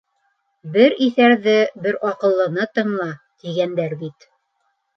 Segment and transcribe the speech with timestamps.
[0.77, 1.53] Бер иҫәрҙе,
[1.85, 3.09] бер аҡыллыны тыңла,
[3.45, 4.31] тигәндәр бит.